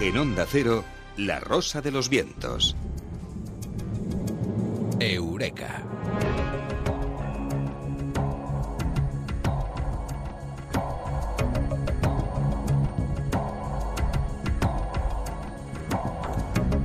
[0.00, 0.84] En Onda Cero,
[1.16, 2.74] La Rosa de los Vientos.
[4.98, 5.82] Eureka.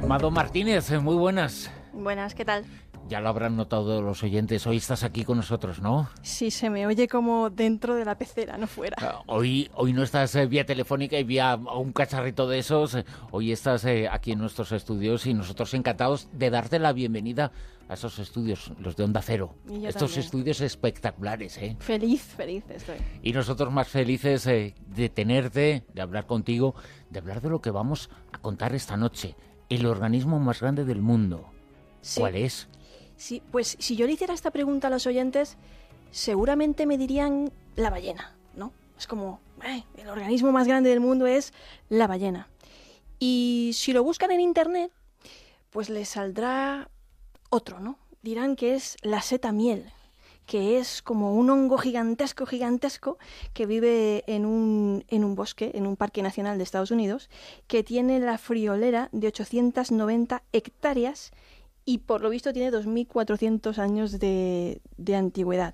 [0.07, 1.71] Mado Martínez, muy buenas.
[1.93, 2.65] Buenas, ¿qué tal?
[3.09, 6.07] Ya lo habrán notado los oyentes, hoy estás aquí con nosotros, ¿no?
[6.21, 8.95] Sí, se me oye como dentro de la pecera, no fuera.
[9.01, 12.95] Ah, hoy, hoy no estás eh, vía telefónica y vía un cacharrito de esos,
[13.31, 17.51] hoy estás eh, aquí en nuestros estudios y nosotros encantados de darte la bienvenida
[17.87, 19.55] a esos estudios, los de Onda Cero.
[19.83, 21.77] Estos estudios espectaculares, ¿eh?
[21.79, 22.97] Feliz, feliz estoy.
[23.23, 26.75] Y nosotros más felices eh, de tenerte, de hablar contigo,
[27.09, 29.35] de hablar de lo que vamos a contar esta noche.
[29.67, 31.49] El organismo más grande del mundo.
[32.15, 32.69] ¿Cuál es?
[33.51, 35.57] Pues si yo le hiciera esta pregunta a los oyentes,
[36.11, 38.71] seguramente me dirían la ballena, ¿no?
[38.97, 39.39] Es como,
[39.97, 41.53] el organismo más grande del mundo es
[41.89, 42.47] la ballena.
[43.19, 44.91] Y si lo buscan en internet,
[45.69, 46.89] pues les saldrá
[47.49, 47.99] otro, ¿no?
[48.21, 49.91] Dirán que es la seta miel,
[50.45, 53.17] que es como un hongo gigantesco, gigantesco,
[53.53, 57.29] que vive en un, en un bosque, en un parque nacional de Estados Unidos,
[57.67, 61.31] que tiene la friolera de 890 hectáreas
[61.89, 65.73] y por lo visto tiene 2.400 años de, de antigüedad.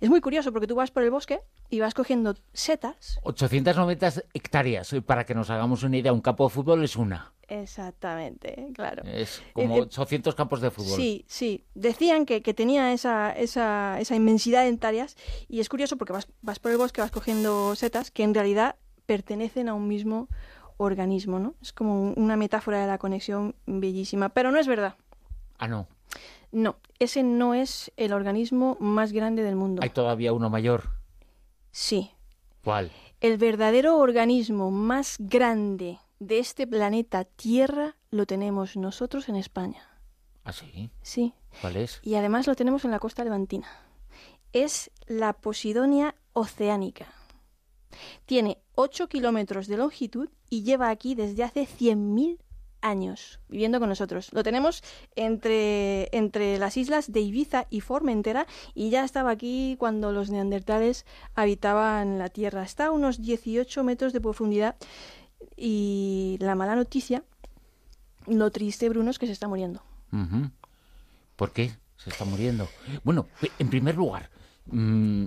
[0.00, 3.20] Es muy curioso porque tú vas por el bosque y vas cogiendo setas.
[3.22, 7.32] 890 hectáreas, eh, para que nos hagamos una idea, un campo de fútbol es una.
[7.46, 9.04] Exactamente, claro.
[9.04, 10.96] Es como 800 eh, eh, campos de fútbol.
[10.96, 11.64] Sí, sí.
[11.76, 15.16] Decían que, que tenía esa, esa, esa, inmensidad de hectáreas
[15.48, 18.74] y es curioso porque vas, vas por el bosque, vas cogiendo setas que en realidad
[19.06, 20.28] pertenecen a un mismo
[20.76, 21.54] organismo, ¿no?
[21.62, 24.96] Es como una metáfora de la conexión bellísima, pero no es verdad.
[25.58, 25.88] Ah, no.
[26.52, 29.82] No, ese no es el organismo más grande del mundo.
[29.82, 30.90] ¿Hay todavía uno mayor?
[31.72, 32.12] Sí.
[32.62, 32.92] ¿Cuál?
[33.20, 39.88] El verdadero organismo más grande de este planeta Tierra lo tenemos nosotros en España.
[40.44, 40.90] ¿Ah, sí?
[41.02, 41.34] Sí.
[41.60, 42.00] ¿Cuál es?
[42.02, 43.66] Y además lo tenemos en la costa levantina.
[44.52, 47.12] Es la Posidonia oceánica.
[48.26, 52.38] Tiene 8 kilómetros de longitud y lleva aquí desde hace 100.000
[52.84, 54.32] años viviendo con nosotros.
[54.32, 54.82] Lo tenemos
[55.16, 61.06] entre, entre las islas de Ibiza y Formentera y ya estaba aquí cuando los neandertales
[61.34, 62.62] habitaban la Tierra.
[62.62, 64.76] Está a unos 18 metros de profundidad
[65.56, 67.24] y la mala noticia,
[68.26, 69.82] lo triste, Bruno, es que se está muriendo.
[71.36, 72.68] ¿Por qué se está muriendo?
[73.02, 73.26] Bueno,
[73.58, 74.30] en primer lugar,
[74.66, 75.26] mm,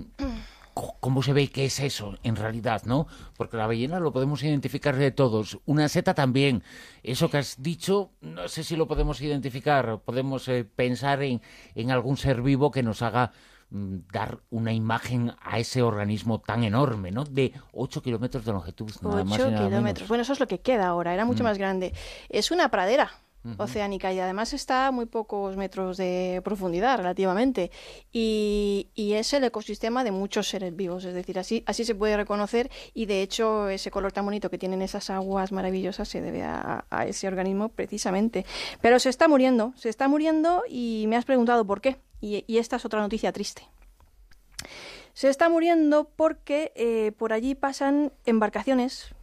[1.00, 3.06] ¿Cómo se ve que es eso en realidad, no?
[3.36, 6.62] Porque la ballena lo podemos identificar de todos, una seta también.
[7.02, 11.42] Eso que has dicho, no sé si lo podemos identificar, podemos eh, pensar en,
[11.74, 13.32] en, algún ser vivo que nos haga
[13.70, 17.24] mm, dar una imagen a ese organismo tan enorme, ¿no?
[17.24, 20.08] De 8 kilómetros de longitud, nada más y nada kilómetros.
[20.08, 21.46] Bueno, eso es lo que queda ahora, era mucho mm.
[21.46, 21.92] más grande.
[22.28, 23.10] Es una pradera,
[23.56, 27.70] oceánica y además está a muy pocos metros de profundidad relativamente
[28.12, 32.70] y, es el ecosistema de muchos seres vivos, es decir, así, así se puede reconocer
[32.94, 36.84] y de hecho ese color tan bonito que tienen esas aguas maravillosas se debe a,
[37.06, 38.44] ese organismo precisamente.
[38.80, 42.76] Pero se está muriendo, se está muriendo y me has preguntado por qué y, esta
[42.76, 43.62] es otra noticia triste.
[45.14, 49.14] Se está muriendo porque eh, por allí pasan embarcaciones,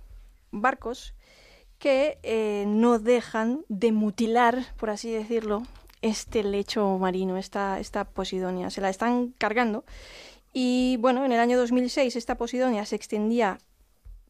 [0.51, 1.14] barcos,
[1.79, 5.63] que eh, no dejan de mutilar, por así decirlo,
[6.01, 8.69] este lecho marino, esta, esta Posidonia.
[8.69, 9.85] Se la están cargando.
[10.53, 13.57] Y bueno, en el año 2006 esta Posidonia se extendía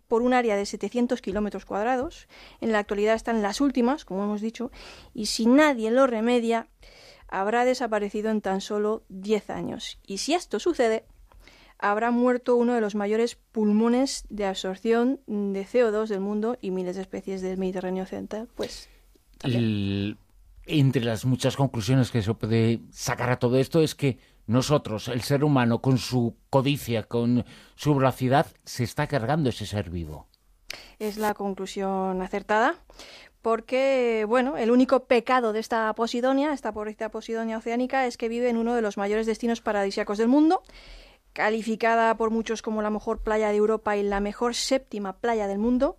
[0.08, 2.28] por un área de 700 kilómetros cuadrados.
[2.62, 4.72] En la actualidad están las últimas, como hemos dicho,
[5.14, 6.68] y si nadie lo remedia,
[7.28, 10.00] habrá desaparecido en tan solo 10 años.
[10.06, 11.06] Y si esto sucede,
[11.80, 16.96] habrá muerto uno de los mayores pulmones de absorción de CO2 del mundo y miles
[16.96, 18.90] de especies del Mediterráneo occidental, pues
[20.68, 25.22] entre las muchas conclusiones que se puede sacar a todo esto es que nosotros, el
[25.22, 30.28] ser humano, con su codicia, con su voracidad, se está cargando ese ser vivo.
[31.00, 32.76] Es la conclusión acertada,
[33.42, 38.50] porque, bueno, el único pecado de esta Posidonia, esta pobrecita Posidonia oceánica, es que vive
[38.50, 40.64] en uno de los mayores destinos paradisíacos del mundo,
[41.36, 45.60] calificada por muchos como la mejor playa de Europa y la mejor séptima playa del
[45.60, 45.98] mundo,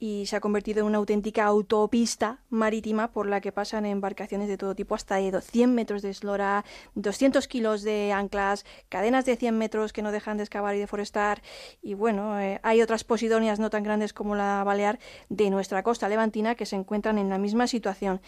[0.00, 4.58] y se ha convertido en una auténtica autopista marítima por la que pasan embarcaciones de
[4.58, 6.64] todo tipo, hasta de 100 metros de eslora,
[6.96, 11.40] 200 kilos de anclas, cadenas de 100 metros que no dejan de excavar y deforestar.
[11.80, 16.08] Y bueno, eh, hay otras posidonias no tan grandes como la Balear de nuestra costa
[16.08, 18.20] levantina que se encuentran en la misma situación,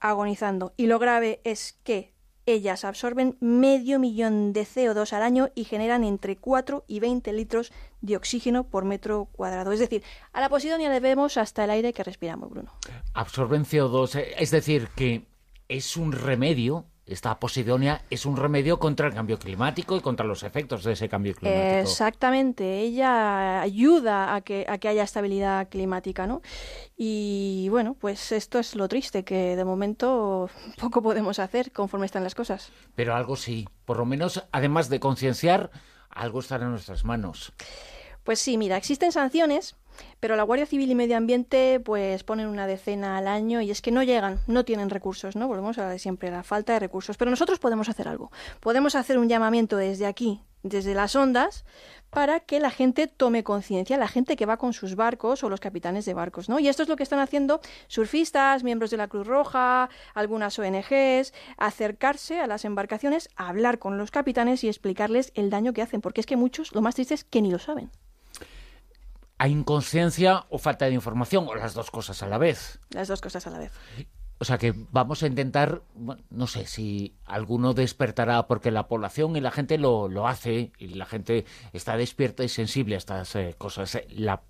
[0.00, 0.74] agonizando.
[0.76, 2.12] Y lo grave es que
[2.46, 7.72] ellas absorben medio millón de CO2 al año y generan entre 4 y 20 litros
[8.00, 9.72] de oxígeno por metro cuadrado.
[9.72, 10.02] Es decir,
[10.32, 12.72] a la posidonia le vemos hasta el aire que respiramos, Bruno.
[13.14, 15.26] Absorben CO2, eh, es decir, que
[15.68, 20.42] es un remedio esta posidonia es un remedio contra el cambio climático y contra los
[20.42, 21.80] efectos de ese cambio climático.
[21.80, 26.40] Exactamente, ella ayuda a que, a que haya estabilidad climática, ¿no?
[26.96, 30.48] Y bueno, pues esto es lo triste, que de momento
[30.78, 32.70] poco podemos hacer conforme están las cosas.
[32.94, 35.70] Pero algo sí, por lo menos, además de concienciar,
[36.10, 37.52] algo está en nuestras manos.
[38.22, 39.76] Pues sí, mira, existen sanciones
[40.20, 43.82] pero la Guardia Civil y Medio Ambiente pues ponen una decena al año y es
[43.82, 45.48] que no llegan, no tienen recursos, ¿no?
[45.48, 47.16] Volvemos a siempre la falta de recursos.
[47.16, 48.30] Pero nosotros podemos hacer algo.
[48.60, 51.64] Podemos hacer un llamamiento desde aquí, desde las ondas,
[52.10, 55.60] para que la gente tome conciencia, la gente que va con sus barcos o los
[55.60, 56.58] capitanes de barcos, ¿no?
[56.58, 61.32] Y esto es lo que están haciendo surfistas, miembros de la Cruz Roja, algunas ONGs,
[61.56, 66.20] acercarse a las embarcaciones, hablar con los capitanes y explicarles el daño que hacen, porque
[66.20, 67.90] es que muchos, lo más triste es que ni lo saben.
[69.40, 71.46] ¿Hay inconsciencia o falta de información?
[71.48, 72.78] ¿O las dos cosas a la vez?
[72.90, 73.72] Las dos cosas a la vez.
[74.38, 75.80] O sea que vamos a intentar,
[76.28, 80.88] no sé si alguno despertará porque la población y la gente lo, lo hace y
[80.88, 84.02] la gente está despierta y sensible a estas eh, cosas.
[84.10, 84.42] La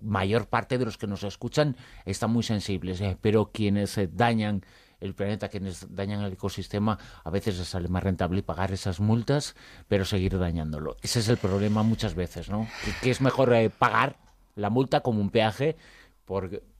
[0.00, 1.76] mayor parte de los que nos escuchan
[2.06, 4.64] están muy sensibles, eh, pero quienes eh, dañan
[5.02, 9.56] el planeta, quienes dañan el ecosistema, a veces les sale más rentable pagar esas multas,
[9.88, 10.96] pero seguir dañándolo.
[11.02, 12.68] Ese es el problema muchas veces, ¿no?
[13.02, 14.16] Que, es mejor pagar
[14.54, 15.76] la multa como un peaje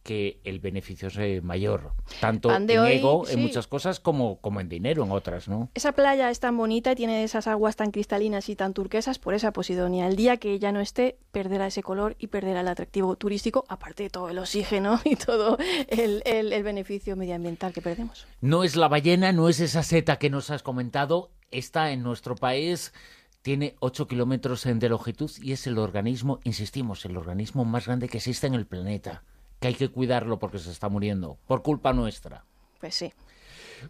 [0.03, 5.05] porque el beneficio es mayor, tanto en ego en muchas cosas como, como en dinero
[5.05, 5.71] en otras, ¿no?
[5.75, 9.35] Esa playa es tan bonita y tiene esas aguas tan cristalinas y tan turquesas por
[9.35, 10.09] esa Posidonia.
[10.09, 14.03] El día que ella no esté, perderá ese color y perderá el atractivo turístico, aparte
[14.03, 15.57] de todo el oxígeno y todo
[15.87, 18.27] el, el beneficio medioambiental que perdemos.
[18.41, 22.35] No es la ballena, no es esa seta que nos has comentado, está en nuestro
[22.35, 22.93] país
[23.43, 28.19] tiene 8 kilómetros de longitud y es el organismo, insistimos, el organismo más grande que
[28.19, 29.25] existe en el planeta,
[29.63, 32.45] que hay que cuidarlo porque se está muriendo, por culpa nuestra.
[32.81, 33.13] Pues sí.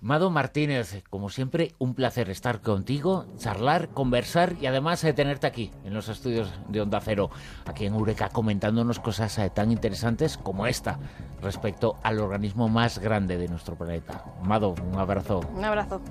[0.02, 5.46] Mado Martínez, como siempre, un placer estar contigo, charlar, conversar y además de eh, tenerte
[5.46, 7.30] aquí, en los estudios de Onda Cero,
[7.64, 10.98] aquí en Eureka, comentándonos cosas eh, tan interesantes como esta,
[11.40, 14.24] respecto al organismo más grande de nuestro planeta.
[14.42, 15.40] Mado, un abrazo.
[15.54, 16.02] Un abrazo.